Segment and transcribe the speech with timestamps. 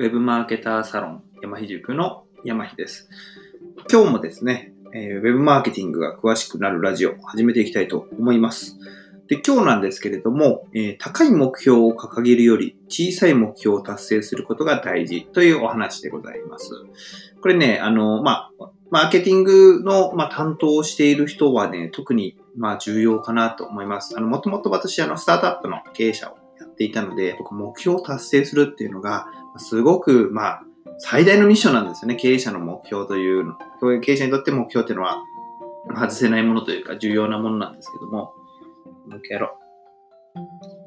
[0.00, 3.10] ェブマーケターサロン山ひ塾の山ひです。
[3.90, 8.78] 今日もですね、えー、ウェブマーケティングが詳しくなるラジオを始めていきたいと思います。
[9.26, 16.70] で、今日なんですけれども、えー、高い目標を掲げるより小さい目標を達成することが大事というお話でございます。
[17.42, 24.16] これね、あの、まあ、マーケティングの、まあ、担当をしている人はね、特に、まあ、重要かなと思います。
[24.16, 26.37] あの、もともと私、あの、スタートアップの経営者を
[26.78, 29.26] ていたので、僕、目標を達成するっていうのが、
[29.58, 30.62] すごく、まあ、
[30.98, 32.16] 最大のミッションなんですよね。
[32.16, 33.54] 経営者の目標という、
[34.00, 35.22] 経営者にとって目標っていうのは、
[35.94, 38.34] 外せないものというか、重要なものなんですけども、
[39.08, 39.58] もう一回やろ
[40.34, 40.77] う。